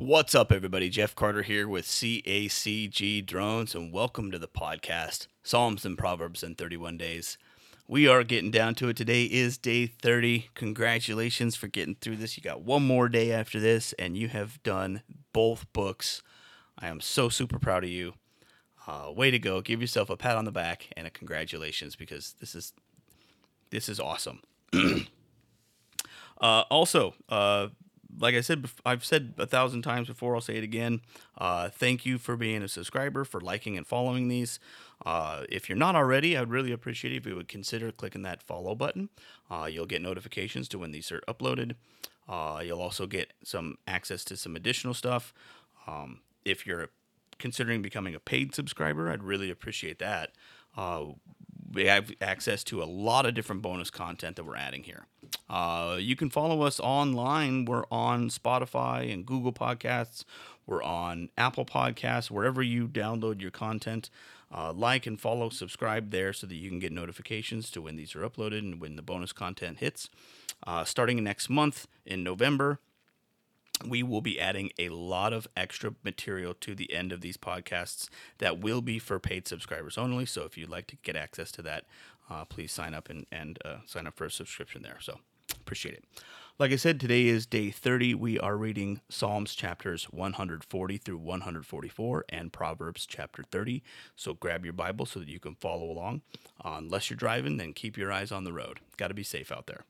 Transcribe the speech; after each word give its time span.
What's 0.00 0.32
up, 0.32 0.52
everybody? 0.52 0.90
Jeff 0.90 1.16
Carter 1.16 1.42
here 1.42 1.66
with 1.66 1.84
CACG 1.84 3.26
Drones, 3.26 3.74
and 3.74 3.92
welcome 3.92 4.30
to 4.30 4.38
the 4.38 4.46
podcast 4.46 5.26
Psalms 5.42 5.84
and 5.84 5.98
Proverbs 5.98 6.44
in 6.44 6.54
31 6.54 6.96
Days. 6.96 7.36
We 7.88 8.06
are 8.06 8.22
getting 8.22 8.52
down 8.52 8.76
to 8.76 8.90
it. 8.90 8.96
Today 8.96 9.24
is 9.24 9.58
day 9.58 9.86
30. 9.86 10.50
Congratulations 10.54 11.56
for 11.56 11.66
getting 11.66 11.96
through 11.96 12.14
this. 12.14 12.36
You 12.36 12.44
got 12.44 12.62
one 12.62 12.86
more 12.86 13.08
day 13.08 13.32
after 13.32 13.58
this, 13.58 13.92
and 13.94 14.16
you 14.16 14.28
have 14.28 14.62
done 14.62 15.02
both 15.32 15.66
books. 15.72 16.22
I 16.78 16.86
am 16.86 17.00
so 17.00 17.28
super 17.28 17.58
proud 17.58 17.82
of 17.82 17.90
you. 17.90 18.14
Uh, 18.86 19.10
way 19.10 19.32
to 19.32 19.38
go! 19.40 19.60
Give 19.60 19.80
yourself 19.80 20.10
a 20.10 20.16
pat 20.16 20.36
on 20.36 20.44
the 20.44 20.52
back 20.52 20.92
and 20.96 21.08
a 21.08 21.10
congratulations 21.10 21.96
because 21.96 22.36
this 22.38 22.54
is 22.54 22.72
this 23.70 23.88
is 23.88 23.98
awesome. 23.98 24.42
uh, 26.40 26.62
also, 26.70 27.14
uh, 27.28 27.66
like 28.18 28.34
I 28.34 28.40
said, 28.40 28.68
I've 28.84 29.04
said 29.04 29.34
a 29.38 29.46
thousand 29.46 29.82
times 29.82 30.08
before. 30.08 30.34
I'll 30.34 30.40
say 30.40 30.56
it 30.56 30.64
again. 30.64 31.00
Uh, 31.36 31.68
thank 31.68 32.06
you 32.06 32.18
for 32.18 32.36
being 32.36 32.62
a 32.62 32.68
subscriber, 32.68 33.24
for 33.24 33.40
liking 33.40 33.76
and 33.76 33.86
following 33.86 34.28
these. 34.28 34.58
Uh, 35.04 35.44
if 35.48 35.68
you're 35.68 35.78
not 35.78 35.94
already, 35.94 36.36
I'd 36.36 36.50
really 36.50 36.72
appreciate 36.72 37.12
it 37.12 37.18
if 37.18 37.26
you 37.26 37.36
would 37.36 37.48
consider 37.48 37.92
clicking 37.92 38.22
that 38.22 38.42
follow 38.42 38.74
button. 38.74 39.10
Uh, 39.50 39.68
you'll 39.70 39.86
get 39.86 40.02
notifications 40.02 40.68
to 40.68 40.78
when 40.78 40.90
these 40.90 41.12
are 41.12 41.20
uploaded. 41.28 41.74
Uh, 42.28 42.60
you'll 42.64 42.82
also 42.82 43.06
get 43.06 43.32
some 43.42 43.78
access 43.86 44.24
to 44.24 44.36
some 44.36 44.56
additional 44.56 44.94
stuff. 44.94 45.32
Um, 45.86 46.20
if 46.44 46.66
you're 46.66 46.90
considering 47.38 47.82
becoming 47.82 48.14
a 48.14 48.20
paid 48.20 48.54
subscriber, 48.54 49.10
I'd 49.10 49.22
really 49.22 49.50
appreciate 49.50 49.98
that. 50.00 50.32
We 51.72 51.86
have 51.86 52.10
access 52.20 52.64
to 52.64 52.82
a 52.82 52.84
lot 52.84 53.26
of 53.26 53.34
different 53.34 53.62
bonus 53.62 53.90
content 53.90 54.36
that 54.36 54.44
we're 54.44 54.56
adding 54.56 54.84
here. 54.84 55.06
Uh, 55.50 55.96
you 55.98 56.16
can 56.16 56.30
follow 56.30 56.62
us 56.62 56.80
online. 56.80 57.66
We're 57.66 57.84
on 57.90 58.30
Spotify 58.30 59.12
and 59.12 59.26
Google 59.26 59.52
Podcasts. 59.52 60.24
We're 60.66 60.82
on 60.82 61.30
Apple 61.36 61.64
Podcasts, 61.64 62.30
wherever 62.30 62.62
you 62.62 62.88
download 62.88 63.40
your 63.40 63.50
content. 63.50 64.10
Uh, 64.50 64.72
like 64.72 65.06
and 65.06 65.20
follow, 65.20 65.50
subscribe 65.50 66.10
there 66.10 66.32
so 66.32 66.46
that 66.46 66.54
you 66.54 66.70
can 66.70 66.78
get 66.78 66.92
notifications 66.92 67.70
to 67.70 67.82
when 67.82 67.96
these 67.96 68.14
are 68.14 68.26
uploaded 68.26 68.60
and 68.60 68.80
when 68.80 68.96
the 68.96 69.02
bonus 69.02 69.32
content 69.32 69.78
hits. 69.78 70.08
Uh, 70.66 70.84
starting 70.84 71.22
next 71.22 71.50
month 71.50 71.86
in 72.06 72.22
November, 72.22 72.80
we 73.86 74.02
will 74.02 74.20
be 74.20 74.40
adding 74.40 74.70
a 74.78 74.88
lot 74.88 75.32
of 75.32 75.46
extra 75.56 75.94
material 76.04 76.54
to 76.54 76.74
the 76.74 76.92
end 76.92 77.12
of 77.12 77.20
these 77.20 77.36
podcasts 77.36 78.08
that 78.38 78.58
will 78.58 78.80
be 78.80 78.98
for 78.98 79.18
paid 79.18 79.46
subscribers 79.46 79.98
only. 79.98 80.26
So 80.26 80.42
if 80.44 80.56
you'd 80.56 80.70
like 80.70 80.86
to 80.88 80.96
get 80.96 81.16
access 81.16 81.52
to 81.52 81.62
that, 81.62 81.84
uh, 82.30 82.44
please 82.44 82.72
sign 82.72 82.94
up 82.94 83.08
and, 83.08 83.26
and 83.30 83.58
uh, 83.64 83.78
sign 83.86 84.06
up 84.06 84.16
for 84.16 84.24
a 84.24 84.30
subscription 84.30 84.82
there. 84.82 84.98
So 85.00 85.20
appreciate 85.60 85.94
it. 85.94 86.04
Like 86.58 86.72
I 86.72 86.76
said, 86.76 86.98
today 86.98 87.26
is 87.26 87.46
day 87.46 87.70
30. 87.70 88.16
We 88.16 88.36
are 88.40 88.56
reading 88.56 89.00
Psalms 89.08 89.54
chapters 89.54 90.04
140 90.10 90.98
through 90.98 91.18
144 91.18 92.24
and 92.30 92.52
Proverbs 92.52 93.06
chapter 93.06 93.44
30. 93.44 93.84
So 94.16 94.34
grab 94.34 94.64
your 94.64 94.72
Bible 94.72 95.06
so 95.06 95.20
that 95.20 95.28
you 95.28 95.38
can 95.38 95.54
follow 95.54 95.88
along. 95.88 96.22
Uh, 96.64 96.74
unless 96.78 97.10
you're 97.10 97.16
driving, 97.16 97.58
then 97.58 97.74
keep 97.74 97.96
your 97.96 98.10
eyes 98.10 98.32
on 98.32 98.42
the 98.42 98.52
road. 98.52 98.80
Got 98.96 99.08
to 99.08 99.14
be 99.14 99.22
safe 99.22 99.52
out 99.52 99.68
there. 99.68 99.84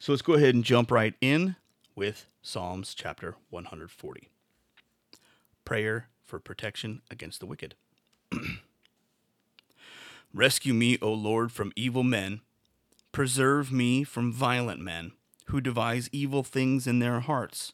So 0.00 0.12
let's 0.12 0.22
go 0.22 0.34
ahead 0.34 0.56
and 0.56 0.64
jump 0.64 0.90
right 0.90 1.14
in 1.20 1.54
with 1.98 2.28
Psalms 2.42 2.94
chapter 2.94 3.34
140. 3.50 4.28
Prayer 5.64 6.06
for 6.24 6.38
protection 6.38 7.02
against 7.10 7.40
the 7.40 7.46
wicked. 7.46 7.74
Rescue 10.32 10.72
me, 10.72 10.96
O 11.02 11.12
Lord, 11.12 11.50
from 11.50 11.72
evil 11.74 12.04
men. 12.04 12.40
Preserve 13.10 13.72
me 13.72 14.04
from 14.04 14.32
violent 14.32 14.80
men 14.80 15.10
who 15.46 15.60
devise 15.60 16.08
evil 16.12 16.44
things 16.44 16.86
in 16.86 17.00
their 17.00 17.18
hearts. 17.18 17.72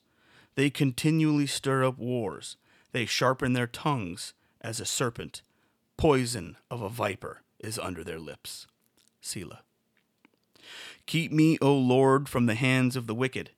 They 0.55 0.71
continually 0.71 1.47
stir 1.47 1.85
up 1.85 1.99
wars. 1.99 2.57
They 2.93 3.05
sharpen 3.05 3.53
their 3.53 3.67
tongues 3.67 4.33
as 4.63 4.81
a 4.81 4.87
serpent. 4.87 5.43
Poison 5.99 6.57
of 6.71 6.81
a 6.81 6.89
viper 6.89 7.43
is 7.59 7.79
under 7.79 8.03
their 8.03 8.19
lips. 8.19 8.67
Selah. 9.21 9.61
Keep 11.05 11.31
me, 11.31 11.59
O 11.61 11.75
Lord, 11.75 12.27
from 12.27 12.47
the 12.47 12.55
hands 12.55 12.97
of 12.97 13.07
the 13.07 13.15
wicked 13.15 13.51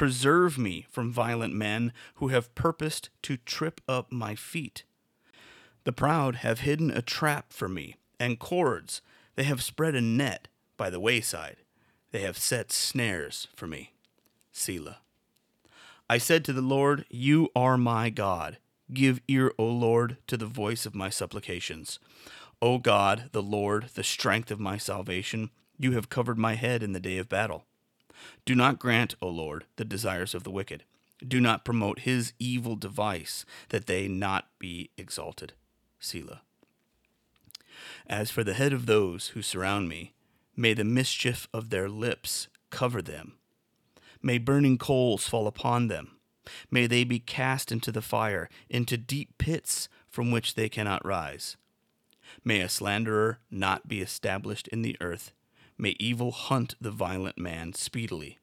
Preserve 0.00 0.56
me 0.56 0.86
from 0.88 1.12
violent 1.12 1.52
men 1.52 1.92
who 2.14 2.28
have 2.28 2.54
purposed 2.54 3.10
to 3.20 3.36
trip 3.36 3.82
up 3.86 4.10
my 4.10 4.34
feet. 4.34 4.84
The 5.84 5.92
proud 5.92 6.36
have 6.36 6.60
hidden 6.60 6.90
a 6.90 7.02
trap 7.02 7.52
for 7.52 7.68
me, 7.68 7.96
and 8.18 8.38
cords. 8.38 9.02
They 9.34 9.42
have 9.42 9.62
spread 9.62 9.94
a 9.94 10.00
net 10.00 10.48
by 10.78 10.88
the 10.88 11.00
wayside. 11.00 11.58
They 12.12 12.20
have 12.20 12.38
set 12.38 12.72
snares 12.72 13.48
for 13.54 13.66
me. 13.66 13.92
Selah. 14.52 15.00
I 16.08 16.16
said 16.16 16.46
to 16.46 16.54
the 16.54 16.62
Lord, 16.62 17.04
You 17.10 17.50
are 17.54 17.76
my 17.76 18.08
God. 18.08 18.56
Give 18.94 19.20
ear, 19.28 19.52
O 19.58 19.66
Lord, 19.66 20.16
to 20.28 20.38
the 20.38 20.46
voice 20.46 20.86
of 20.86 20.94
my 20.94 21.10
supplications. 21.10 21.98
O 22.62 22.78
God, 22.78 23.28
the 23.32 23.42
Lord, 23.42 23.90
the 23.94 24.02
strength 24.02 24.50
of 24.50 24.58
my 24.58 24.78
salvation, 24.78 25.50
you 25.78 25.92
have 25.92 26.08
covered 26.08 26.38
my 26.38 26.54
head 26.54 26.82
in 26.82 26.94
the 26.94 27.00
day 27.00 27.18
of 27.18 27.28
battle. 27.28 27.66
Do 28.44 28.54
not 28.54 28.78
grant, 28.78 29.14
O 29.20 29.28
Lord, 29.28 29.64
the 29.76 29.84
desires 29.84 30.34
of 30.34 30.44
the 30.44 30.50
wicked. 30.50 30.84
Do 31.26 31.40
not 31.40 31.64
promote 31.64 32.00
his 32.00 32.32
evil 32.38 32.76
device, 32.76 33.44
that 33.68 33.86
they 33.86 34.08
not 34.08 34.48
be 34.58 34.90
exalted. 34.96 35.52
Selah. 35.98 36.42
As 38.06 38.30
for 38.30 38.42
the 38.42 38.54
head 38.54 38.72
of 38.72 38.86
those 38.86 39.28
who 39.28 39.42
surround 39.42 39.88
me, 39.88 40.14
may 40.56 40.74
the 40.74 40.84
mischief 40.84 41.48
of 41.52 41.70
their 41.70 41.88
lips 41.88 42.48
cover 42.70 43.02
them. 43.02 43.34
May 44.22 44.38
burning 44.38 44.78
coals 44.78 45.28
fall 45.28 45.46
upon 45.46 45.88
them. 45.88 46.16
May 46.70 46.86
they 46.86 47.04
be 47.04 47.18
cast 47.18 47.70
into 47.70 47.92
the 47.92 48.02
fire, 48.02 48.48
into 48.68 48.96
deep 48.96 49.38
pits 49.38 49.88
from 50.08 50.30
which 50.30 50.54
they 50.54 50.68
cannot 50.68 51.04
rise. 51.04 51.56
May 52.44 52.60
a 52.60 52.68
slanderer 52.68 53.38
not 53.50 53.88
be 53.88 54.00
established 54.00 54.68
in 54.68 54.82
the 54.82 54.96
earth, 55.00 55.32
May 55.80 55.96
evil 55.98 56.30
hunt 56.30 56.74
the 56.78 56.90
violent 56.90 57.38
man 57.38 57.72
speedily. 57.72 58.38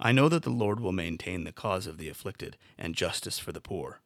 I 0.00 0.10
know 0.10 0.28
that 0.28 0.42
the 0.42 0.50
Lord 0.50 0.80
will 0.80 0.90
maintain 0.90 1.44
the 1.44 1.52
cause 1.52 1.86
of 1.86 1.98
the 1.98 2.08
afflicted 2.08 2.56
and 2.76 2.96
justice 2.96 3.38
for 3.38 3.52
the 3.52 3.60
poor. 3.60 4.00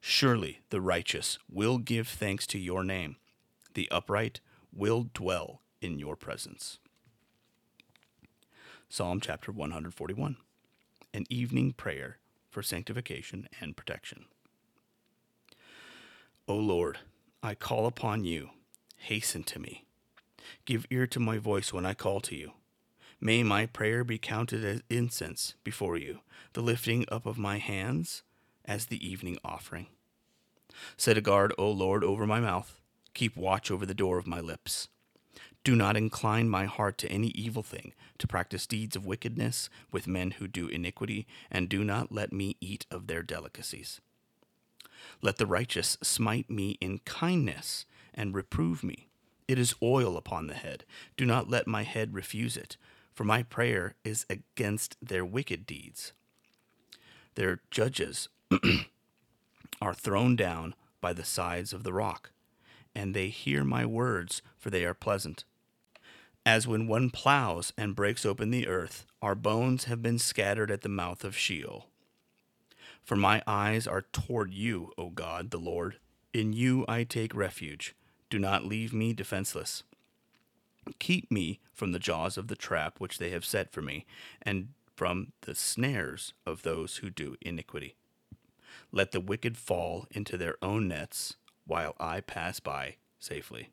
Surely 0.00 0.60
the 0.70 0.80
righteous 0.80 1.38
will 1.46 1.76
give 1.76 2.08
thanks 2.08 2.46
to 2.46 2.58
your 2.58 2.82
name. 2.82 3.16
The 3.74 3.86
upright 3.90 4.40
will 4.72 5.10
dwell 5.12 5.60
in 5.82 5.98
your 5.98 6.16
presence. 6.16 6.78
Psalm 8.88 9.20
chapter 9.20 9.52
141 9.52 10.38
An 11.12 11.26
evening 11.28 11.74
prayer 11.74 12.16
for 12.48 12.62
sanctification 12.62 13.46
and 13.60 13.76
protection. 13.76 14.24
O 16.48 16.56
Lord, 16.56 17.00
I 17.42 17.54
call 17.54 17.86
upon 17.86 18.24
you. 18.24 18.48
Hasten 18.96 19.44
to 19.44 19.58
me. 19.58 19.84
Give 20.64 20.86
ear 20.90 21.06
to 21.08 21.20
my 21.20 21.38
voice 21.38 21.72
when 21.72 21.86
I 21.86 21.94
call 21.94 22.20
to 22.20 22.36
you. 22.36 22.52
May 23.20 23.42
my 23.42 23.66
prayer 23.66 24.02
be 24.02 24.18
counted 24.18 24.64
as 24.64 24.82
incense 24.88 25.54
before 25.62 25.96
you, 25.96 26.20
the 26.54 26.62
lifting 26.62 27.04
up 27.12 27.26
of 27.26 27.36
my 27.36 27.58
hands 27.58 28.22
as 28.64 28.86
the 28.86 29.06
evening 29.06 29.38
offering. 29.44 29.88
Set 30.96 31.18
a 31.18 31.20
guard, 31.20 31.52
O 31.58 31.70
Lord, 31.70 32.02
over 32.02 32.26
my 32.26 32.40
mouth. 32.40 32.80
Keep 33.12 33.36
watch 33.36 33.70
over 33.70 33.84
the 33.84 33.94
door 33.94 34.16
of 34.16 34.26
my 34.26 34.40
lips. 34.40 34.88
Do 35.62 35.76
not 35.76 35.96
incline 35.96 36.48
my 36.48 36.64
heart 36.64 36.96
to 36.98 37.08
any 37.10 37.28
evil 37.28 37.62
thing, 37.62 37.92
to 38.18 38.26
practice 38.26 38.66
deeds 38.66 38.96
of 38.96 39.04
wickedness 39.04 39.68
with 39.92 40.06
men 40.06 40.32
who 40.32 40.48
do 40.48 40.68
iniquity, 40.68 41.26
and 41.50 41.68
do 41.68 41.84
not 41.84 42.10
let 42.10 42.32
me 42.32 42.56
eat 42.60 42.86
of 42.90 43.06
their 43.06 43.22
delicacies. 43.22 44.00
Let 45.20 45.36
the 45.36 45.46
righteous 45.46 45.98
smite 46.02 46.48
me 46.48 46.78
in 46.80 47.00
kindness 47.00 47.84
and 48.14 48.34
reprove 48.34 48.82
me 48.82 49.09
it 49.50 49.58
is 49.58 49.74
oil 49.82 50.16
upon 50.16 50.46
the 50.46 50.54
head. 50.54 50.84
Do 51.16 51.26
not 51.26 51.50
let 51.50 51.66
my 51.66 51.82
head 51.82 52.14
refuse 52.14 52.56
it, 52.56 52.76
for 53.12 53.24
my 53.24 53.42
prayer 53.42 53.96
is 54.04 54.24
against 54.30 54.96
their 55.02 55.24
wicked 55.24 55.66
deeds. 55.66 56.12
Their 57.34 57.60
judges 57.68 58.28
are 59.82 59.92
thrown 59.92 60.36
down 60.36 60.76
by 61.00 61.12
the 61.12 61.24
sides 61.24 61.72
of 61.72 61.82
the 61.82 61.92
rock, 61.92 62.30
and 62.94 63.12
they 63.12 63.26
hear 63.26 63.64
my 63.64 63.84
words, 63.84 64.40
for 64.56 64.70
they 64.70 64.84
are 64.84 64.94
pleasant. 64.94 65.42
As 66.46 66.68
when 66.68 66.86
one 66.86 67.10
plows 67.10 67.72
and 67.76 67.96
breaks 67.96 68.24
open 68.24 68.52
the 68.52 68.68
earth, 68.68 69.04
our 69.20 69.34
bones 69.34 69.84
have 69.84 70.00
been 70.00 70.20
scattered 70.20 70.70
at 70.70 70.82
the 70.82 70.88
mouth 70.88 71.24
of 71.24 71.36
Sheol. 71.36 71.88
For 73.02 73.16
my 73.16 73.42
eyes 73.48 73.88
are 73.88 74.02
toward 74.12 74.54
you, 74.54 74.92
O 74.96 75.10
God, 75.10 75.50
the 75.50 75.58
Lord. 75.58 75.96
In 76.32 76.52
you 76.52 76.84
I 76.86 77.02
take 77.02 77.34
refuge. 77.34 77.96
Do 78.30 78.38
not 78.38 78.64
leave 78.64 78.92
me 78.92 79.12
defenseless. 79.12 79.82
Keep 80.98 81.30
me 81.30 81.60
from 81.72 81.92
the 81.92 81.98
jaws 81.98 82.38
of 82.38 82.48
the 82.48 82.56
trap 82.56 82.98
which 82.98 83.18
they 83.18 83.30
have 83.30 83.44
set 83.44 83.72
for 83.72 83.82
me, 83.82 84.06
and 84.40 84.68
from 84.94 85.32
the 85.42 85.54
snares 85.54 86.32
of 86.46 86.62
those 86.62 86.98
who 86.98 87.10
do 87.10 87.36
iniquity. 87.40 87.96
Let 88.92 89.12
the 89.12 89.20
wicked 89.20 89.56
fall 89.56 90.06
into 90.10 90.36
their 90.36 90.56
own 90.62 90.88
nets, 90.88 91.36
while 91.66 91.94
I 91.98 92.20
pass 92.20 92.60
by 92.60 92.96
safely. 93.18 93.70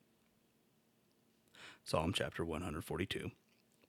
Psalm 1.83 2.11
chapter 2.13 2.43
142 2.43 3.31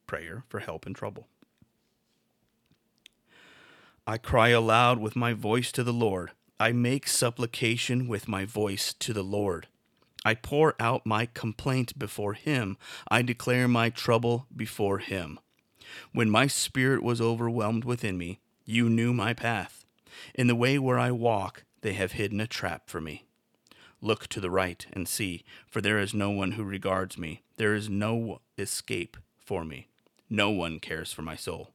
Prayer 0.06 0.44
for 0.48 0.60
Help 0.60 0.86
in 0.86 0.94
Trouble. 0.94 1.26
I 4.06 4.18
cry 4.18 4.48
aloud 4.48 4.98
with 4.98 5.16
my 5.16 5.32
voice 5.32 5.72
to 5.72 5.82
the 5.82 5.92
Lord. 5.92 6.30
I 6.60 6.72
make 6.72 7.06
supplication 7.06 8.08
with 8.08 8.28
my 8.28 8.44
voice 8.44 8.92
to 8.94 9.12
the 9.12 9.24
Lord. 9.24 9.66
I 10.28 10.34
pour 10.34 10.74
out 10.78 11.06
my 11.06 11.24
complaint 11.24 11.98
before 11.98 12.34
him. 12.34 12.76
I 13.10 13.22
declare 13.22 13.66
my 13.66 13.88
trouble 13.88 14.46
before 14.54 14.98
him. 14.98 15.40
When 16.12 16.28
my 16.28 16.46
spirit 16.46 17.02
was 17.02 17.18
overwhelmed 17.18 17.86
within 17.86 18.18
me, 18.18 18.38
you 18.66 18.90
knew 18.90 19.14
my 19.14 19.32
path. 19.32 19.86
In 20.34 20.46
the 20.46 20.54
way 20.54 20.78
where 20.78 20.98
I 20.98 21.12
walk, 21.12 21.64
they 21.80 21.94
have 21.94 22.12
hidden 22.12 22.42
a 22.42 22.46
trap 22.46 22.90
for 22.90 23.00
me. 23.00 23.24
Look 24.02 24.26
to 24.26 24.38
the 24.38 24.50
right 24.50 24.86
and 24.92 25.08
see, 25.08 25.44
for 25.66 25.80
there 25.80 25.98
is 25.98 26.12
no 26.12 26.28
one 26.28 26.52
who 26.52 26.62
regards 26.62 27.16
me. 27.16 27.40
There 27.56 27.74
is 27.74 27.88
no 27.88 28.42
escape 28.58 29.16
for 29.38 29.64
me. 29.64 29.88
No 30.28 30.50
one 30.50 30.78
cares 30.78 31.10
for 31.10 31.22
my 31.22 31.36
soul. 31.36 31.70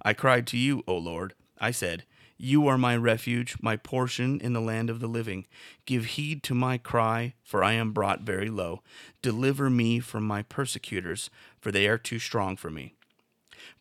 I 0.00 0.12
cried 0.12 0.46
to 0.46 0.56
you, 0.56 0.84
O 0.86 0.96
Lord. 0.96 1.34
I 1.58 1.72
said, 1.72 2.04
You 2.40 2.68
are 2.68 2.78
my 2.78 2.96
refuge, 2.96 3.56
my 3.60 3.76
portion 3.76 4.40
in 4.40 4.52
the 4.52 4.60
land 4.60 4.90
of 4.90 5.00
the 5.00 5.08
living. 5.08 5.46
Give 5.86 6.04
heed 6.04 6.44
to 6.44 6.54
my 6.54 6.78
cry, 6.78 7.34
for 7.42 7.64
I 7.64 7.72
am 7.72 7.92
brought 7.92 8.20
very 8.20 8.48
low. 8.48 8.82
Deliver 9.22 9.68
me 9.68 9.98
from 9.98 10.22
my 10.22 10.42
persecutors, 10.42 11.30
for 11.60 11.72
they 11.72 11.88
are 11.88 11.98
too 11.98 12.20
strong 12.20 12.56
for 12.56 12.70
me. 12.70 12.94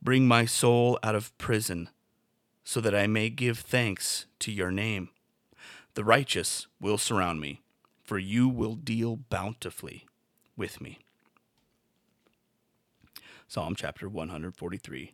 Bring 0.01 0.27
my 0.27 0.45
soul 0.45 0.97
out 1.03 1.13
of 1.13 1.37
prison, 1.37 1.89
so 2.63 2.81
that 2.81 2.95
I 2.95 3.05
may 3.05 3.29
give 3.29 3.59
thanks 3.59 4.25
to 4.39 4.51
your 4.51 4.71
name. 4.71 5.09
The 5.93 6.03
righteous 6.03 6.65
will 6.81 6.97
surround 6.97 7.39
me, 7.39 7.61
for 8.03 8.17
you 8.17 8.49
will 8.49 8.75
deal 8.75 9.17
bountifully 9.17 10.07
with 10.55 10.81
me. 10.81 10.97
Psalm 13.47 13.75
chapter 13.75 14.09
143 14.09 15.13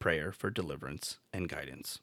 Prayer 0.00 0.32
for 0.32 0.50
Deliverance 0.50 1.18
and 1.32 1.48
Guidance. 1.48 2.00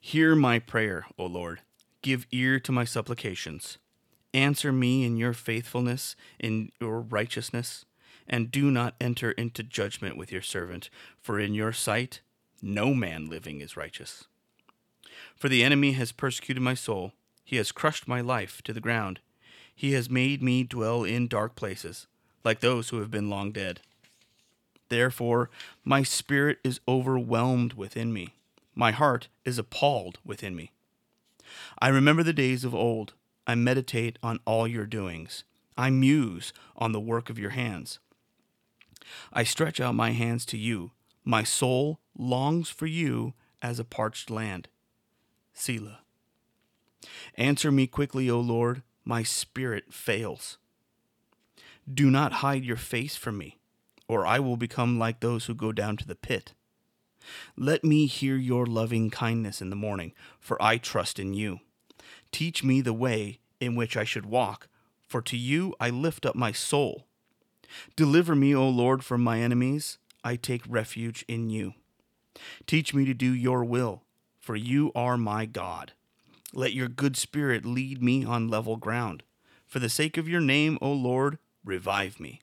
Hear 0.00 0.34
my 0.36 0.58
prayer, 0.58 1.06
O 1.18 1.26
Lord. 1.26 1.60
Give 2.02 2.26
ear 2.30 2.60
to 2.60 2.72
my 2.72 2.84
supplications. 2.84 3.78
Answer 4.32 4.72
me 4.72 5.04
in 5.04 5.16
your 5.16 5.32
faithfulness, 5.32 6.14
in 6.38 6.70
your 6.80 7.00
righteousness, 7.00 7.84
and 8.28 8.50
do 8.50 8.70
not 8.70 8.94
enter 9.00 9.32
into 9.32 9.62
judgment 9.62 10.16
with 10.16 10.30
your 10.30 10.42
servant, 10.42 10.90
for 11.20 11.40
in 11.40 11.54
your 11.54 11.72
sight 11.72 12.20
no 12.62 12.94
man 12.94 13.28
living 13.28 13.60
is 13.60 13.76
righteous. 13.76 14.24
For 15.36 15.48
the 15.48 15.64
enemy 15.64 15.92
has 15.92 16.12
persecuted 16.12 16.62
my 16.62 16.74
soul, 16.74 17.12
he 17.44 17.56
has 17.56 17.72
crushed 17.72 18.08
my 18.08 18.20
life 18.20 18.60
to 18.62 18.72
the 18.72 18.80
ground. 18.80 19.20
He 19.74 19.92
has 19.92 20.10
made 20.10 20.42
me 20.42 20.64
dwell 20.64 21.04
in 21.04 21.28
dark 21.28 21.54
places, 21.54 22.06
like 22.44 22.60
those 22.60 22.88
who 22.88 22.98
have 22.98 23.10
been 23.10 23.30
long 23.30 23.52
dead. 23.52 23.80
Therefore, 24.88 25.50
my 25.84 26.02
spirit 26.02 26.58
is 26.64 26.80
overwhelmed 26.88 27.74
within 27.74 28.12
me. 28.12 28.34
My 28.78 28.92
heart 28.92 29.28
is 29.46 29.58
appalled 29.58 30.18
within 30.22 30.54
me. 30.54 30.70
I 31.78 31.88
remember 31.88 32.22
the 32.22 32.34
days 32.34 32.62
of 32.62 32.74
old. 32.74 33.14
I 33.46 33.54
meditate 33.54 34.18
on 34.22 34.38
all 34.44 34.68
your 34.68 34.84
doings. 34.84 35.44
I 35.78 35.88
muse 35.88 36.52
on 36.76 36.92
the 36.92 37.00
work 37.00 37.30
of 37.30 37.38
your 37.38 37.50
hands. 37.50 37.98
I 39.32 39.44
stretch 39.44 39.80
out 39.80 39.94
my 39.94 40.10
hands 40.10 40.44
to 40.46 40.58
you. 40.58 40.90
My 41.24 41.42
soul 41.42 42.00
longs 42.18 42.68
for 42.68 42.86
you 42.86 43.32
as 43.62 43.78
a 43.78 43.84
parched 43.84 44.30
land. 44.30 44.68
Selah. 45.54 46.00
Answer 47.36 47.72
me 47.72 47.86
quickly, 47.86 48.28
O 48.28 48.40
Lord. 48.40 48.82
My 49.04 49.22
spirit 49.22 49.92
fails. 49.92 50.58
Do 51.92 52.10
not 52.10 52.34
hide 52.34 52.64
your 52.64 52.76
face 52.76 53.16
from 53.16 53.38
me, 53.38 53.58
or 54.08 54.26
I 54.26 54.38
will 54.38 54.56
become 54.56 54.98
like 54.98 55.20
those 55.20 55.46
who 55.46 55.54
go 55.54 55.72
down 55.72 55.96
to 55.98 56.06
the 56.06 56.16
pit. 56.16 56.52
Let 57.56 57.84
me 57.84 58.06
hear 58.06 58.36
your 58.36 58.66
loving 58.66 59.10
kindness 59.10 59.60
in 59.60 59.70
the 59.70 59.76
morning, 59.76 60.12
for 60.38 60.60
I 60.62 60.78
trust 60.78 61.18
in 61.18 61.34
you. 61.34 61.60
Teach 62.32 62.62
me 62.62 62.80
the 62.80 62.92
way 62.92 63.40
in 63.60 63.74
which 63.74 63.96
I 63.96 64.04
should 64.04 64.26
walk, 64.26 64.68
for 65.06 65.22
to 65.22 65.36
you 65.36 65.74
I 65.80 65.90
lift 65.90 66.26
up 66.26 66.34
my 66.34 66.52
soul. 66.52 67.06
Deliver 67.96 68.34
me, 68.34 68.54
O 68.54 68.68
Lord, 68.68 69.04
from 69.04 69.22
my 69.22 69.40
enemies. 69.40 69.98
I 70.22 70.36
take 70.36 70.62
refuge 70.68 71.24
in 71.28 71.50
you. 71.50 71.74
Teach 72.66 72.92
me 72.92 73.04
to 73.04 73.14
do 73.14 73.32
your 73.32 73.64
will, 73.64 74.02
for 74.38 74.56
you 74.56 74.92
are 74.94 75.16
my 75.16 75.46
God. 75.46 75.92
Let 76.52 76.72
your 76.72 76.88
good 76.88 77.16
spirit 77.16 77.64
lead 77.64 78.02
me 78.02 78.24
on 78.24 78.48
level 78.48 78.76
ground. 78.76 79.22
For 79.66 79.78
the 79.78 79.88
sake 79.88 80.16
of 80.16 80.28
your 80.28 80.40
name, 80.40 80.78
O 80.80 80.92
Lord, 80.92 81.38
revive 81.64 82.20
me. 82.20 82.40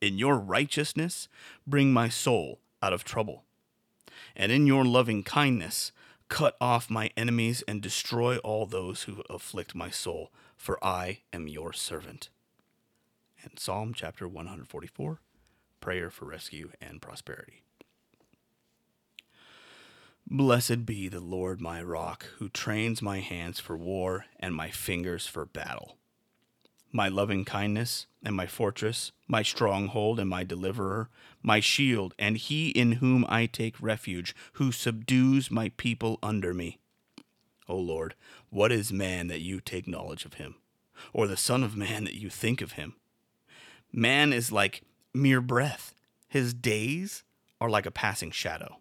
In 0.00 0.18
your 0.18 0.38
righteousness, 0.38 1.28
bring 1.66 1.92
my 1.92 2.08
soul 2.08 2.60
out 2.82 2.92
of 2.92 3.04
trouble. 3.04 3.45
And 4.34 4.52
in 4.52 4.66
your 4.66 4.84
loving 4.84 5.22
kindness, 5.22 5.92
cut 6.28 6.56
off 6.60 6.90
my 6.90 7.10
enemies 7.16 7.62
and 7.68 7.80
destroy 7.80 8.38
all 8.38 8.66
those 8.66 9.04
who 9.04 9.22
afflict 9.30 9.74
my 9.74 9.90
soul, 9.90 10.30
for 10.56 10.82
I 10.84 11.20
am 11.32 11.48
your 11.48 11.72
servant. 11.72 12.28
And 13.42 13.58
Psalm 13.58 13.94
chapter 13.94 14.26
144 14.26 15.20
Prayer 15.80 16.10
for 16.10 16.24
Rescue 16.24 16.70
and 16.80 17.00
Prosperity. 17.00 17.62
Blessed 20.28 20.84
be 20.84 21.08
the 21.08 21.20
Lord 21.20 21.60
my 21.60 21.80
rock, 21.80 22.26
who 22.38 22.48
trains 22.48 23.00
my 23.00 23.20
hands 23.20 23.60
for 23.60 23.76
war 23.76 24.24
and 24.40 24.52
my 24.52 24.70
fingers 24.70 25.28
for 25.28 25.46
battle. 25.46 25.98
My 26.96 27.08
loving 27.08 27.44
kindness 27.44 28.06
and 28.24 28.34
my 28.34 28.46
fortress, 28.46 29.12
my 29.28 29.42
stronghold 29.42 30.18
and 30.18 30.30
my 30.30 30.44
deliverer, 30.44 31.10
my 31.42 31.60
shield, 31.60 32.14
and 32.18 32.38
he 32.38 32.70
in 32.70 32.92
whom 32.92 33.26
I 33.28 33.44
take 33.44 33.82
refuge, 33.82 34.34
who 34.54 34.72
subdues 34.72 35.50
my 35.50 35.72
people 35.76 36.18
under 36.22 36.54
me. 36.54 36.78
O 37.68 37.76
Lord, 37.76 38.14
what 38.48 38.72
is 38.72 38.94
man 38.94 39.26
that 39.26 39.42
you 39.42 39.60
take 39.60 39.86
knowledge 39.86 40.24
of 40.24 40.34
him, 40.40 40.54
or 41.12 41.26
the 41.26 41.36
Son 41.36 41.62
of 41.62 41.76
Man 41.76 42.04
that 42.04 42.18
you 42.18 42.30
think 42.30 42.62
of 42.62 42.72
him? 42.72 42.94
Man 43.92 44.32
is 44.32 44.50
like 44.50 44.80
mere 45.12 45.42
breath, 45.42 45.92
his 46.28 46.54
days 46.54 47.24
are 47.60 47.68
like 47.68 47.84
a 47.84 47.90
passing 47.90 48.30
shadow. 48.30 48.78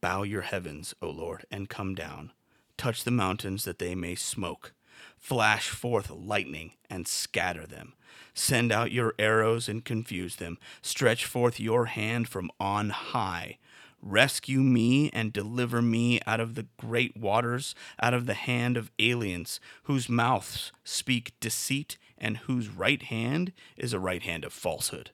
Bow 0.00 0.24
your 0.24 0.42
heavens, 0.42 0.92
O 1.00 1.08
Lord, 1.08 1.46
and 1.52 1.68
come 1.68 1.94
down. 1.94 2.32
Touch 2.76 3.04
the 3.04 3.12
mountains 3.12 3.62
that 3.62 3.78
they 3.78 3.94
may 3.94 4.16
smoke. 4.16 4.72
Flash 5.16 5.68
forth 5.68 6.10
lightning 6.10 6.72
and 6.88 7.06
scatter 7.06 7.66
them. 7.66 7.94
Send 8.34 8.72
out 8.72 8.92
your 8.92 9.14
arrows 9.18 9.68
and 9.68 9.84
confuse 9.84 10.36
them. 10.36 10.58
Stretch 10.82 11.24
forth 11.24 11.60
your 11.60 11.86
hand 11.86 12.28
from 12.28 12.50
on 12.58 12.90
high. 12.90 13.58
Rescue 14.02 14.60
me 14.60 15.10
and 15.10 15.32
deliver 15.32 15.82
me 15.82 16.20
out 16.26 16.40
of 16.40 16.54
the 16.54 16.66
great 16.78 17.16
waters, 17.16 17.74
out 18.00 18.14
of 18.14 18.24
the 18.26 18.34
hand 18.34 18.76
of 18.76 18.90
aliens, 18.98 19.60
whose 19.84 20.08
mouths 20.08 20.72
speak 20.84 21.34
deceit 21.38 21.98
and 22.16 22.38
whose 22.38 22.68
right 22.68 23.02
hand 23.02 23.52
is 23.76 23.92
a 23.92 23.98
right 24.00 24.22
hand 24.22 24.44
of 24.44 24.52
falsehood. 24.52 25.10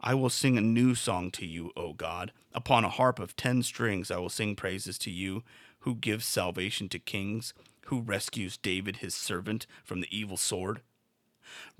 I 0.00 0.14
will 0.14 0.30
sing 0.30 0.56
a 0.56 0.62
new 0.62 0.94
song 0.94 1.30
to 1.32 1.46
you, 1.46 1.72
O 1.76 1.92
God. 1.92 2.32
Upon 2.54 2.84
a 2.84 2.88
harp 2.88 3.18
of 3.18 3.36
ten 3.36 3.62
strings 3.62 4.10
I 4.10 4.16
will 4.16 4.30
sing 4.30 4.56
praises 4.56 4.96
to 4.98 5.10
you, 5.10 5.42
who 5.80 5.94
gives 5.94 6.24
salvation 6.24 6.88
to 6.90 6.98
kings, 6.98 7.52
who 7.90 8.00
rescues 8.00 8.56
David 8.56 8.96
his 8.96 9.14
servant 9.14 9.66
from 9.84 10.00
the 10.00 10.16
evil 10.16 10.36
sword. 10.36 10.80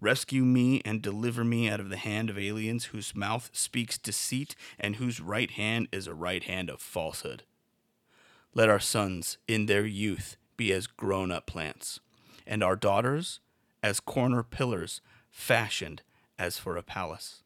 Rescue 0.00 0.44
me 0.44 0.82
and 0.84 1.00
deliver 1.00 1.44
me 1.44 1.68
out 1.70 1.78
of 1.78 1.88
the 1.88 1.96
hand 1.96 2.28
of 2.28 2.36
aliens 2.36 2.86
whose 2.86 3.14
mouth 3.14 3.48
speaks 3.52 3.96
deceit 3.96 4.56
and 4.78 4.96
whose 4.96 5.20
right 5.20 5.52
hand 5.52 5.86
is 5.92 6.08
a 6.08 6.14
right 6.14 6.42
hand 6.42 6.68
of 6.68 6.80
falsehood. 6.80 7.44
Let 8.54 8.68
our 8.68 8.80
sons 8.80 9.38
in 9.46 9.66
their 9.66 9.86
youth 9.86 10.36
be 10.56 10.72
as 10.72 10.88
grown 10.88 11.30
up 11.30 11.46
plants, 11.46 12.00
and 12.44 12.62
our 12.62 12.74
daughters 12.74 13.38
as 13.80 14.00
corner 14.00 14.42
pillars 14.42 15.00
fashioned 15.30 16.02
as 16.36 16.58
for 16.58 16.76
a 16.76 16.82
palace. 16.82 17.44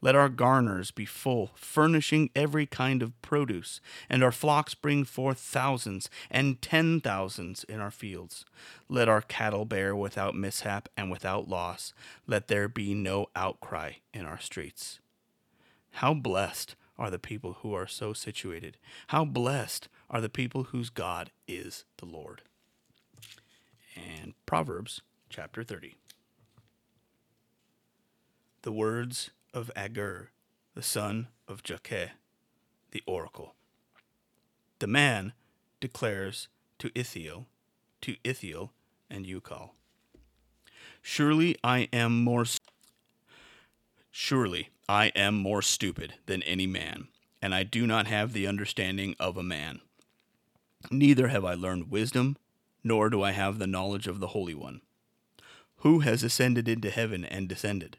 Let 0.00 0.14
our 0.14 0.28
garners 0.28 0.90
be 0.90 1.04
full, 1.04 1.50
furnishing 1.54 2.30
every 2.34 2.66
kind 2.66 3.02
of 3.02 3.20
produce, 3.22 3.80
and 4.08 4.22
our 4.22 4.32
flocks 4.32 4.74
bring 4.74 5.04
forth 5.04 5.38
thousands 5.38 6.08
and 6.30 6.60
ten 6.60 7.00
thousands 7.00 7.64
in 7.64 7.80
our 7.80 7.90
fields. 7.90 8.44
Let 8.88 9.08
our 9.08 9.22
cattle 9.22 9.64
bear 9.64 9.94
without 9.94 10.34
mishap 10.34 10.88
and 10.96 11.10
without 11.10 11.48
loss. 11.48 11.92
Let 12.26 12.48
there 12.48 12.68
be 12.68 12.94
no 12.94 13.26
outcry 13.34 13.94
in 14.12 14.24
our 14.26 14.40
streets. 14.40 15.00
How 15.92 16.14
blessed 16.14 16.74
are 16.98 17.10
the 17.10 17.18
people 17.18 17.58
who 17.60 17.74
are 17.74 17.86
so 17.86 18.12
situated! 18.12 18.76
How 19.08 19.24
blessed 19.24 19.88
are 20.10 20.20
the 20.20 20.28
people 20.28 20.64
whose 20.64 20.90
God 20.90 21.30
is 21.48 21.84
the 21.98 22.06
Lord. 22.06 22.42
And 23.96 24.34
Proverbs 24.46 25.02
chapter 25.28 25.62
30. 25.62 25.96
The 28.62 28.72
words 28.72 29.30
of 29.54 29.70
Agur, 29.76 30.30
the 30.74 30.82
son 30.82 31.28
of 31.46 31.62
Jakeh, 31.62 32.10
the 32.90 33.02
oracle. 33.06 33.54
The 34.80 34.88
man 34.88 35.32
declares 35.80 36.48
to 36.80 36.90
Ithiel, 36.94 37.46
to 38.02 38.16
Ithiel 38.24 38.72
and 39.08 39.24
Ucal, 39.24 39.70
Surely 41.00 41.56
I 41.62 41.88
am 41.92 42.24
more 42.24 42.44
surely 44.10 44.70
I 44.88 45.06
am 45.14 45.34
more 45.34 45.62
stupid 45.62 46.14
than 46.26 46.42
any 46.42 46.66
man, 46.66 47.08
and 47.40 47.54
I 47.54 47.62
do 47.62 47.86
not 47.86 48.06
have 48.06 48.32
the 48.32 48.46
understanding 48.46 49.14
of 49.20 49.36
a 49.36 49.42
man. 49.42 49.80
Neither 50.90 51.28
have 51.28 51.44
I 51.44 51.54
learned 51.54 51.90
wisdom, 51.90 52.36
nor 52.82 53.08
do 53.08 53.22
I 53.22 53.32
have 53.32 53.58
the 53.58 53.66
knowledge 53.66 54.06
of 54.06 54.20
the 54.20 54.28
Holy 54.28 54.54
One. 54.54 54.80
Who 55.78 56.00
has 56.00 56.22
ascended 56.22 56.68
into 56.68 56.90
heaven 56.90 57.24
and 57.24 57.48
descended? 57.48 57.98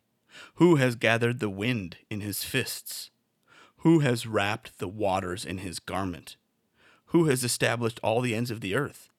Who 0.55 0.75
has 0.75 0.95
gathered 0.95 1.39
the 1.39 1.49
wind 1.49 1.97
in 2.09 2.21
his 2.21 2.43
fists? 2.43 3.09
Who 3.77 3.99
has 3.99 4.25
wrapped 4.25 4.79
the 4.79 4.87
waters 4.87 5.45
in 5.45 5.59
his 5.59 5.79
garment? 5.79 6.37
Who 7.07 7.25
has 7.25 7.43
established 7.43 7.99
all 8.01 8.21
the 8.21 8.35
ends 8.35 8.51
of 8.51 8.61
the 8.61 8.75
earth? 8.75 9.09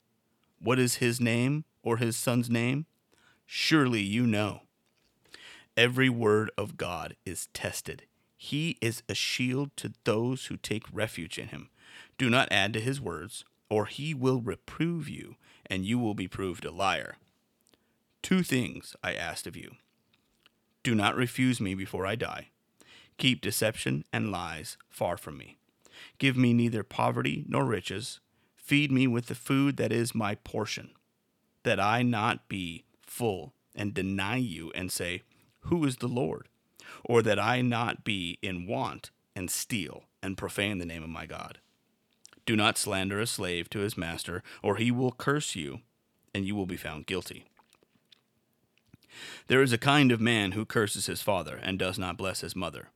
What 0.61 0.79
is 0.79 0.97
his 0.97 1.21
name 1.21 1.65
or 1.83 1.99
his 1.99 2.17
son's 2.17 2.51
name? 2.51 2.87
Surely 3.47 4.01
you 4.01 4.27
know. 4.27 4.63
Every 5.77 6.09
word 6.09 6.51
of 6.57 6.77
God 6.77 7.17
is 7.25 7.49
tested. 7.53 8.05
He 8.37 8.77
is 8.81 9.03
a 9.09 9.15
shield 9.15 9.71
to 9.77 9.93
those 10.05 10.47
who 10.47 10.57
take 10.57 10.85
refuge 10.93 11.39
in 11.39 11.49
him. 11.49 11.71
Do 12.19 12.29
not 12.31 12.51
add 12.51 12.73
to 12.73 12.81
his 12.81 13.01
words, 13.01 13.45
or 13.69 13.87
he 13.87 14.15
will 14.15 14.41
reprove 14.41 15.09
you, 15.09 15.37
and 15.67 15.85
you 15.85 15.99
will 15.99 16.15
be 16.15 16.29
proved 16.29 16.65
a 16.65 16.71
liar. 16.71 17.17
Two 18.23 18.43
things 18.43 18.97
I 19.03 19.15
asked 19.15 19.47
of 19.47 19.57
you. 19.57 19.73
Do 20.87 20.95
not 20.95 21.17
refuse 21.17 21.61
me 21.61 21.75
before 21.75 22.07
I 22.07 22.15
die. 22.15 22.51
Keep 23.19 23.41
deception 23.41 24.05
and 24.13 24.31
lies 24.31 24.79
far 24.89 25.17
from 25.17 25.37
me. 25.37 25.57
Give 26.19 26.37
me 26.37 26.53
neither 26.53 26.85
poverty 26.85 27.45
nor 27.49 27.65
riches. 27.65 28.21
Feed 28.55 28.93
me 28.93 29.09
with 29.09 29.27
the 29.27 29.35
food 29.35 29.79
that 29.79 29.91
is 29.91 30.15
my 30.15 30.37
portion, 30.37 30.91
that 31.65 31.81
I 31.81 32.05
not 32.05 32.47
be 32.47 32.85
full 33.03 33.53
and 33.75 33.95
deny 33.95 34.37
you 34.37 34.71
and 34.77 34.93
say, 34.93 35.23
Who 35.63 35.85
is 35.85 35.97
the 35.97 36.07
Lord? 36.07 36.47
Or 37.05 37.21
that 37.21 37.41
I 37.41 37.63
not 37.63 38.05
be 38.05 38.39
in 38.41 38.69
want 38.69 39.11
and 39.35 39.51
steal 39.51 40.05
and 40.23 40.39
profane 40.39 40.79
the 40.79 40.87
name 40.87 41.03
of 41.03 41.11
my 41.11 41.27
God. 41.27 41.59
Do 42.45 42.55
not 42.55 42.79
slander 42.79 43.19
a 43.19 43.27
slave 43.27 43.69
to 43.71 43.81
his 43.81 43.99
master, 43.99 44.45
or 44.63 44.77
he 44.77 44.93
will 44.93 45.11
curse 45.11 45.57
you, 45.57 45.81
and 46.33 46.47
you 46.47 46.55
will 46.55 46.65
be 46.65 46.77
found 46.77 47.07
guilty. 47.07 47.47
There 49.47 49.63
is 49.63 49.73
a 49.73 49.79
kind 49.79 50.13
of 50.13 50.21
man 50.21 50.53
who 50.53 50.65
curses 50.65 51.07
his 51.07 51.23
father 51.23 51.61
and 51.63 51.79
does 51.79 51.99
not 51.99 52.17
bless 52.17 52.41
his 52.41 52.57
mother. 52.57 52.91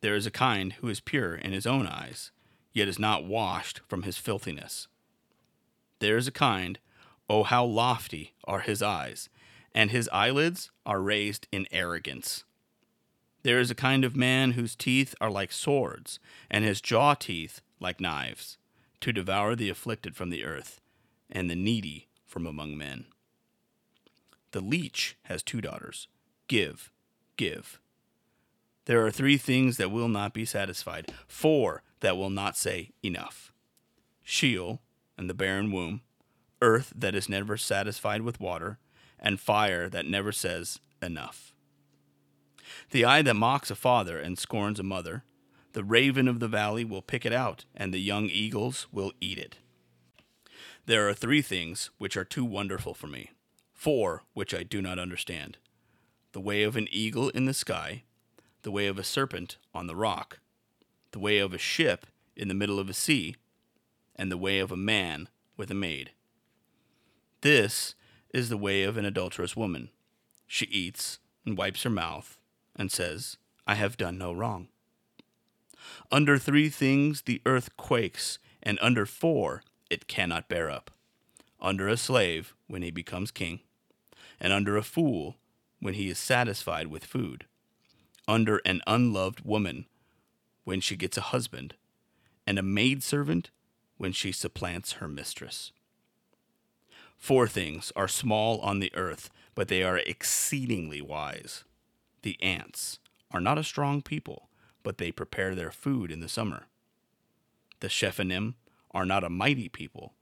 There 0.00 0.14
is 0.14 0.26
a 0.26 0.30
kind 0.30 0.74
who 0.74 0.88
is 0.88 1.00
pure 1.00 1.34
in 1.34 1.52
his 1.52 1.66
own 1.66 1.86
eyes, 1.86 2.30
yet 2.72 2.88
is 2.88 2.98
not 2.98 3.24
washed 3.24 3.80
from 3.88 4.02
his 4.02 4.18
filthiness. 4.18 4.88
There 5.98 6.16
is 6.16 6.28
a 6.28 6.32
kind, 6.32 6.78
oh, 7.28 7.42
how 7.42 7.64
lofty 7.64 8.34
are 8.44 8.60
his 8.60 8.82
eyes, 8.82 9.28
and 9.74 9.90
his 9.90 10.08
eyelids 10.12 10.70
are 10.84 11.00
raised 11.00 11.46
in 11.50 11.66
arrogance. 11.70 12.44
There 13.42 13.60
is 13.60 13.70
a 13.70 13.74
kind 13.74 14.04
of 14.04 14.16
man 14.16 14.52
whose 14.52 14.74
teeth 14.74 15.14
are 15.20 15.30
like 15.30 15.52
swords, 15.52 16.18
and 16.50 16.64
his 16.64 16.80
jaw 16.80 17.14
teeth 17.14 17.60
like 17.80 18.00
knives, 18.00 18.58
to 19.00 19.12
devour 19.12 19.54
the 19.54 19.70
afflicted 19.70 20.16
from 20.16 20.30
the 20.30 20.44
earth, 20.44 20.80
and 21.30 21.48
the 21.48 21.56
needy 21.56 22.08
from 22.26 22.46
among 22.46 22.76
men. 22.76 23.06
The 24.56 24.62
leech 24.62 25.18
has 25.24 25.42
two 25.42 25.60
daughters. 25.60 26.08
Give, 26.48 26.90
give. 27.36 27.78
There 28.86 29.04
are 29.04 29.10
three 29.10 29.36
things 29.36 29.76
that 29.76 29.90
will 29.90 30.08
not 30.08 30.32
be 30.32 30.46
satisfied, 30.46 31.12
four 31.28 31.82
that 32.00 32.16
will 32.16 32.30
not 32.30 32.56
say 32.56 32.92
enough 33.02 33.52
Sheol 34.24 34.80
and 35.18 35.28
the 35.28 35.34
barren 35.34 35.70
womb, 35.72 36.00
earth 36.62 36.90
that 36.96 37.14
is 37.14 37.28
never 37.28 37.58
satisfied 37.58 38.22
with 38.22 38.40
water, 38.40 38.78
and 39.18 39.38
fire 39.38 39.90
that 39.90 40.06
never 40.06 40.32
says 40.32 40.80
enough. 41.02 41.52
The 42.92 43.04
eye 43.04 43.20
that 43.20 43.34
mocks 43.34 43.70
a 43.70 43.74
father 43.74 44.18
and 44.18 44.38
scorns 44.38 44.80
a 44.80 44.82
mother, 44.82 45.24
the 45.74 45.84
raven 45.84 46.28
of 46.28 46.40
the 46.40 46.48
valley 46.48 46.82
will 46.82 47.02
pick 47.02 47.26
it 47.26 47.32
out, 47.34 47.66
and 47.74 47.92
the 47.92 48.00
young 48.00 48.30
eagles 48.30 48.86
will 48.90 49.12
eat 49.20 49.36
it. 49.36 49.58
There 50.86 51.06
are 51.06 51.12
three 51.12 51.42
things 51.42 51.90
which 51.98 52.16
are 52.16 52.24
too 52.24 52.46
wonderful 52.46 52.94
for 52.94 53.06
me 53.06 53.32
four 53.76 54.24
which 54.32 54.54
I 54.54 54.62
do 54.62 54.82
not 54.82 54.98
understand 54.98 55.58
the 56.32 56.40
way 56.40 56.64
of 56.64 56.76
an 56.76 56.88
eagle 56.90 57.30
in 57.30 57.46
the 57.46 57.54
sky, 57.54 58.02
the 58.62 58.70
way 58.70 58.88
of 58.88 58.98
a 58.98 59.04
serpent 59.04 59.56
on 59.74 59.86
the 59.86 59.96
rock, 59.96 60.40
the 61.12 61.18
way 61.18 61.38
of 61.38 61.54
a 61.54 61.58
ship 61.58 62.06
in 62.34 62.48
the 62.48 62.54
middle 62.54 62.78
of 62.78 62.90
a 62.90 62.94
sea, 62.94 63.36
and 64.16 64.30
the 64.30 64.36
way 64.36 64.58
of 64.58 64.70
a 64.70 64.76
man 64.76 65.28
with 65.56 65.70
a 65.70 65.74
maid. 65.74 66.10
This 67.40 67.94
is 68.34 68.48
the 68.48 68.58
way 68.58 68.82
of 68.82 68.96
an 68.96 69.06
adulterous 69.06 69.56
woman. 69.56 69.90
She 70.46 70.66
eats 70.66 71.20
and 71.46 71.56
wipes 71.56 71.84
her 71.84 71.90
mouth 71.90 72.38
and 72.74 72.92
says, 72.92 73.38
I 73.66 73.76
have 73.76 73.96
done 73.96 74.18
no 74.18 74.32
wrong. 74.32 74.68
Under 76.12 76.36
three 76.36 76.68
things 76.68 77.22
the 77.22 77.40
earth 77.46 77.76
quakes, 77.76 78.38
and 78.62 78.78
under 78.82 79.06
four 79.06 79.62
it 79.88 80.06
cannot 80.06 80.48
bear 80.48 80.70
up 80.70 80.90
under 81.60 81.88
a 81.88 81.96
slave 81.96 82.54
when 82.66 82.82
he 82.82 82.90
becomes 82.90 83.30
king, 83.30 83.60
and 84.40 84.52
under 84.52 84.76
a 84.76 84.82
fool 84.82 85.36
when 85.80 85.94
he 85.94 86.08
is 86.08 86.18
satisfied 86.18 86.88
with 86.88 87.04
food, 87.04 87.46
under 88.26 88.60
an 88.64 88.80
unloved 88.86 89.44
woman 89.44 89.86
when 90.64 90.80
she 90.80 90.96
gets 90.96 91.16
a 91.16 91.22
husband, 91.22 91.74
and 92.46 92.58
a 92.58 92.62
maidservant 92.62 93.50
when 93.96 94.12
she 94.12 94.32
supplants 94.32 94.92
her 94.94 95.08
mistress. 95.08 95.72
Four 97.16 97.48
things 97.48 97.92
are 97.96 98.08
small 98.08 98.60
on 98.60 98.80
the 98.80 98.94
earth, 98.94 99.30
but 99.54 99.68
they 99.68 99.82
are 99.82 99.98
exceedingly 99.98 101.00
wise. 101.00 101.64
The 102.22 102.40
ants 102.42 102.98
are 103.30 103.40
not 103.40 103.58
a 103.58 103.64
strong 103.64 104.02
people, 104.02 104.48
but 104.82 104.98
they 104.98 105.10
prepare 105.10 105.54
their 105.54 105.70
food 105.70 106.10
in 106.10 106.20
the 106.20 106.28
summer. 106.28 106.64
The 107.80 107.88
Shephanim 107.88 108.54
are 108.90 109.06
not 109.06 109.24
a 109.24 109.30
mighty 109.30 109.68
people, 109.68 110.14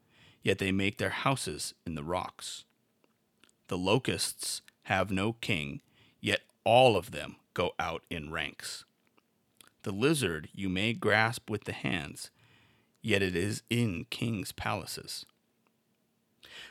yet 0.44 0.58
they 0.58 0.70
make 0.70 0.98
their 0.98 1.10
houses 1.10 1.74
in 1.84 1.96
the 1.96 2.04
rocks. 2.04 2.64
The 3.66 3.78
locusts 3.78 4.62
have 4.84 5.10
no 5.10 5.32
king, 5.32 5.80
yet 6.20 6.42
all 6.62 6.96
of 6.96 7.10
them 7.10 7.36
go 7.54 7.72
out 7.80 8.02
in 8.10 8.30
ranks. 8.30 8.84
The 9.82 9.92
lizard 9.92 10.48
you 10.52 10.68
may 10.68 10.92
grasp 10.92 11.50
with 11.50 11.64
the 11.64 11.72
hands, 11.72 12.30
yet 13.02 13.22
it 13.22 13.34
is 13.34 13.62
in 13.70 14.06
kings' 14.10 14.52
palaces. 14.52 15.26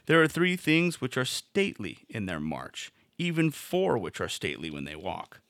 There 0.06 0.22
are 0.22 0.27
three 0.27 0.56
things 0.56 1.01
which 1.01 1.18
are 1.18 1.25
stately 1.25 2.06
in 2.08 2.27
their 2.27 2.39
march, 2.39 2.92
even 3.18 3.51
four 3.51 3.98
which 3.98 4.22
are 4.22 4.30
stately 4.30 4.70
when 4.70 4.86
they 4.86 4.96
walk 4.96 5.42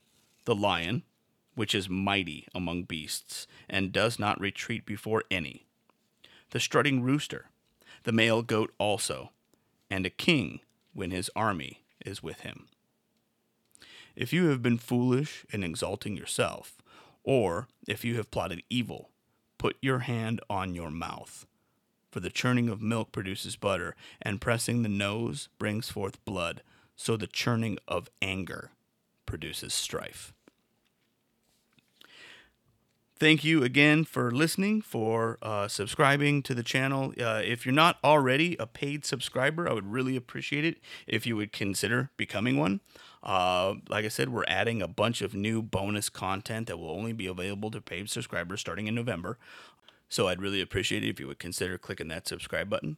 the 0.46 0.56
lion, 0.56 1.04
which 1.56 1.74
is 1.74 1.88
mighty 1.88 2.48
among 2.54 2.84
beasts, 2.84 3.48
and 3.70 3.94
does 3.94 4.20
not 4.20 4.40
retreat 4.42 4.86
before 4.86 5.24
any, 5.32 5.66
the 6.50 6.60
strutting 6.60 7.02
rooster, 7.02 7.46
the 8.04 8.12
male 8.12 8.42
goat 8.42 8.74
also, 8.78 9.32
and 9.90 10.06
a 10.06 10.10
king 10.10 10.60
when 10.94 11.12
his 11.12 11.30
army 11.36 11.84
is 12.06 12.22
with 12.22 12.42
him. 12.42 12.68
If 14.16 14.32
you 14.32 14.48
have 14.50 14.62
been 14.62 14.78
foolish 14.78 15.46
in 15.52 15.64
exalting 15.64 16.16
yourself, 16.16 16.82
or 17.24 17.68
if 17.88 18.06
you 18.06 18.16
have 18.16 18.32
plotted 18.32 18.64
evil, 18.70 19.10
put 19.58 19.78
your 19.82 20.00
hand 20.00 20.42
on 20.50 20.76
your 20.76 20.92
mouth. 20.92 21.46
For 22.12 22.20
the 22.20 22.30
churning 22.30 22.70
of 22.70 22.82
milk 22.82 23.12
produces 23.12 23.56
butter, 23.56 23.96
and 24.22 24.42
pressing 24.42 24.84
the 24.84 24.90
nose 24.90 25.50
brings 25.58 25.90
forth 25.90 26.24
blood, 26.26 26.62
so 26.96 27.18
the 27.18 27.26
churning 27.26 27.80
of 27.88 28.10
anger 28.22 28.72
produces 29.26 29.74
strife. 29.74 30.34
Thank 33.20 33.44
you 33.44 33.64
again 33.64 34.06
for 34.06 34.32
listening, 34.32 34.82
for 34.82 35.38
uh, 35.42 35.68
subscribing 35.68 36.42
to 36.44 36.56
the 36.56 36.64
channel. 36.64 37.14
Uh, 37.20 37.42
if 37.46 37.66
you're 37.66 37.74
not 37.74 37.98
already 38.04 38.58
a 38.60 38.66
paid 38.66 39.06
subscriber, 39.06 39.70
I 39.70 39.74
would 39.74 39.92
really 39.92 40.16
appreciate 40.16 40.66
it 40.66 40.80
if 41.06 41.28
you 41.28 41.36
would 41.36 41.52
consider 41.52 42.10
becoming 42.18 42.58
one. 42.58 42.82
Uh, 43.22 43.76
like 43.88 44.04
I 44.04 44.10
said, 44.10 44.30
we're 44.30 44.44
adding 44.48 44.82
a 44.82 44.88
bunch 44.88 45.22
of 45.22 45.36
new 45.36 45.62
bonus 45.62 46.10
content 46.10 46.68
that 46.68 46.78
will 46.78 46.90
only 46.90 47.14
be 47.14 47.28
available 47.28 47.70
to 47.72 47.82
paid 47.82 48.10
subscribers 48.10 48.60
starting 48.60 48.88
in 48.88 48.96
November. 48.96 49.38
So 50.10 50.28
I'd 50.28 50.42
really 50.42 50.60
appreciate 50.60 51.04
it 51.04 51.10
if 51.10 51.20
you 51.20 51.28
would 51.28 51.40
consider 51.40 51.78
clicking 51.78 52.08
that 52.10 52.28
subscribe 52.28 52.70
button. 52.70 52.98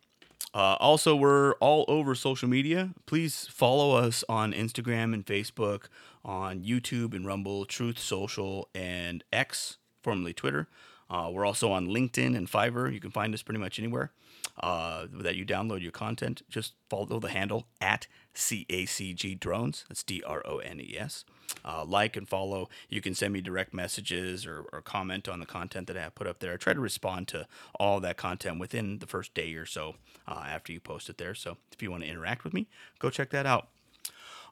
Uh, 0.54 0.78
also, 0.80 1.16
we're 1.16 1.54
all 1.56 1.84
over 1.90 2.16
social 2.16 2.48
media. 2.48 2.92
Please 3.06 3.48
follow 3.52 3.98
us 3.98 4.24
on 4.30 4.54
Instagram 4.54 5.14
and 5.14 5.26
Facebook, 5.26 5.88
on 6.24 6.62
YouTube 6.62 7.14
and 7.14 7.26
Rumble, 7.26 7.66
Truth 7.66 8.00
Social, 8.00 8.70
and 8.74 9.24
X 9.34 9.78
formerly 10.06 10.34
Twitter. 10.34 10.68
Uh, 11.10 11.30
we're 11.32 11.46
also 11.46 11.72
on 11.72 11.88
LinkedIn 11.88 12.36
and 12.38 12.50
Fiverr. 12.50 12.94
You 12.94 13.00
can 13.00 13.12
find 13.12 13.34
us 13.34 13.42
pretty 13.42 13.60
much 13.60 13.80
anywhere 13.80 14.12
uh, 14.60 15.08
that 15.12 15.36
you 15.36 15.46
download 15.46 15.82
your 15.82 15.92
content. 15.92 16.44
Just 16.48 16.74
follow 16.90 17.20
the 17.20 17.30
handle 17.30 17.68
at 17.82 18.08
CACG 18.36 19.40
Drones. 19.40 19.86
That's 19.90 20.04
D 20.04 20.24
R 20.26 20.42
O 20.46 20.58
N 20.60 20.80
E 20.80 20.96
S. 20.98 21.26
Uh, 21.64 21.84
like 21.86 22.16
and 22.16 22.28
follow. 22.28 22.70
You 22.90 23.02
can 23.02 23.14
send 23.16 23.34
me 23.34 23.42
direct 23.42 23.74
messages 23.74 24.46
or, 24.46 24.66
or, 24.74 24.82
comment 24.82 25.28
on 25.28 25.40
the 25.40 25.46
content 25.46 25.88
that 25.88 25.98
I 25.98 26.02
have 26.02 26.16
put 26.16 26.28
up 26.28 26.40
there. 26.40 26.54
I 26.54 26.58
try 26.58 26.74
to 26.74 26.80
respond 26.80 27.28
to 27.30 27.48
all 27.80 28.00
that 28.00 28.18
content 28.18 28.60
within 28.60 28.98
the 29.00 29.06
first 29.06 29.34
day 29.34 29.54
or 29.54 29.66
so 29.66 29.96
uh, 30.28 30.46
after 30.48 30.74
you 30.74 30.80
post 30.80 31.10
it 31.10 31.18
there. 31.18 31.36
So 31.36 31.58
if 31.72 31.84
you 31.84 31.92
want 31.92 32.04
to 32.04 32.10
interact 32.10 32.44
with 32.44 32.54
me, 32.54 32.68
go 33.00 33.10
check 33.10 33.30
that 33.30 33.46
out. 33.46 33.68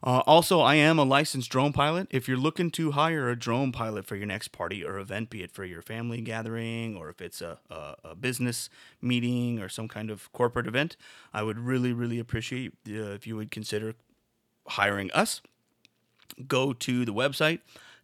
Uh, 0.02 0.22
also, 0.26 0.60
I 0.60 0.74
am 0.74 0.98
a 0.98 1.04
licensed 1.04 1.50
drone 1.50 1.72
pilot. 1.72 2.08
If 2.10 2.28
you're 2.28 2.36
looking 2.36 2.70
to 2.72 2.92
hire 2.92 3.30
a 3.30 3.38
drone 3.38 3.72
pilot 3.72 4.04
for 4.04 4.16
your 4.16 4.26
next 4.26 4.48
party 4.48 4.84
or 4.84 4.98
event, 4.98 5.30
be 5.30 5.42
it 5.42 5.50
for 5.50 5.64
your 5.64 5.82
family 5.82 6.20
gathering 6.20 6.96
or 6.96 7.08
if 7.08 7.20
it's 7.20 7.40
a, 7.40 7.58
a, 7.70 7.94
a 8.04 8.14
business 8.14 8.68
meeting 9.00 9.60
or 9.60 9.68
some 9.68 9.88
kind 9.88 10.10
of 10.10 10.30
corporate 10.32 10.66
event, 10.66 10.96
I 11.32 11.42
would 11.42 11.58
really, 11.58 11.92
really 11.92 12.18
appreciate 12.18 12.72
uh, 12.88 13.12
if 13.12 13.26
you 13.26 13.36
would 13.36 13.50
consider 13.50 13.94
hiring 14.68 15.10
us. 15.12 15.40
Go 16.48 16.72
to 16.72 17.04
the 17.04 17.12
website 17.12 17.60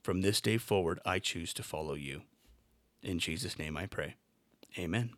From 0.00 0.20
this 0.20 0.40
day 0.40 0.58
forward, 0.58 1.00
I 1.04 1.18
choose 1.18 1.52
to 1.54 1.64
follow 1.64 1.94
you. 1.94 2.22
In 3.02 3.18
Jesus' 3.18 3.58
name 3.58 3.76
I 3.76 3.86
pray. 3.86 4.14
Amen 4.78 5.10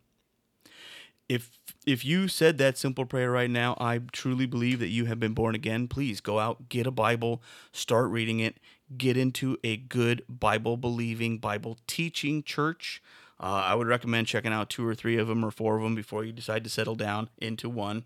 if 1.29 1.51
if 1.85 2.03
you 2.03 2.27
said 2.27 2.57
that 2.57 2.77
simple 2.77 3.05
prayer 3.05 3.31
right 3.31 3.49
now, 3.49 3.77
I 3.79 3.99
truly 4.11 4.45
believe 4.45 4.79
that 4.79 4.89
you 4.89 5.05
have 5.05 5.19
been 5.19 5.33
born 5.33 5.55
again. 5.55 5.87
Please 5.87 6.19
go 6.19 6.39
out, 6.39 6.67
get 6.67 6.85
a 6.85 6.91
Bible, 6.91 7.41
start 7.71 8.09
reading 8.09 8.39
it, 8.39 8.57
get 8.97 9.15
into 9.15 9.57
a 9.63 9.77
good 9.77 10.23
Bible 10.27 10.75
believing, 10.75 11.37
Bible 11.37 11.77
teaching 11.87 12.43
church. 12.43 13.01
Uh, 13.39 13.63
I 13.65 13.75
would 13.75 13.87
recommend 13.87 14.27
checking 14.27 14.51
out 14.51 14.69
two 14.69 14.85
or 14.85 14.93
three 14.93 15.17
of 15.17 15.27
them 15.29 15.45
or 15.45 15.51
four 15.51 15.77
of 15.77 15.83
them 15.83 15.95
before 15.95 16.25
you 16.25 16.33
decide 16.33 16.63
to 16.65 16.69
settle 16.69 16.95
down 16.95 17.29
into 17.37 17.69
one. 17.69 18.03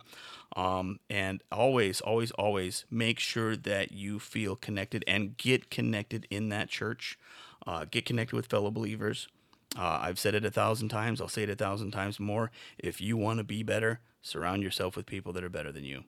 Um, 0.56 1.00
and 1.10 1.42
always, 1.51 2.01
always, 2.01 2.30
always 2.32 2.86
make 2.92 3.18
sure 3.18 3.56
that 3.56 3.92
you 3.92 4.20
feel 4.20 4.56
connected 4.56 5.03
and 5.08 5.36
get 5.36 5.72
connected 5.72 6.27
in 6.30 6.50
that 6.50 6.70
church. 6.70 7.18
Uh, 7.65 7.86
get 7.89 8.06
connected 8.06 8.36
with 8.36 8.46
fellow 8.46 8.70
believers. 8.70 9.27
Uh, 9.77 10.00
I've 10.01 10.20
said 10.20 10.36
it 10.36 10.46
a 10.46 10.51
thousand 10.51 10.89
times. 10.89 11.20
I'll 11.20 11.27
say 11.27 11.43
it 11.43 11.50
a 11.50 11.55
thousand 11.55 11.91
times 11.91 12.20
more. 12.20 12.51
If 12.77 13.01
you 13.01 13.17
want 13.17 13.39
to 13.39 13.43
be 13.43 13.63
better, 13.63 14.01
surround 14.22 14.63
yourself 14.63 14.96
with 14.96 15.05
people 15.05 15.34
that 15.34 15.43
are 15.43 15.50
better 15.50 15.72
than 15.72 15.84
you. 15.84 16.03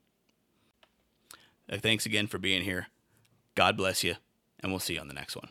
Uh, 1.69 1.77
thanks 1.77 2.05
again 2.05 2.27
for 2.27 2.37
being 2.37 2.63
here. 2.63 2.87
God 3.55 3.75
bless 3.75 4.03
you, 4.03 4.15
and 4.59 4.71
we'll 4.71 4.79
see 4.79 4.95
you 4.95 4.99
on 4.99 5.07
the 5.07 5.13
next 5.13 5.35
one. 5.35 5.49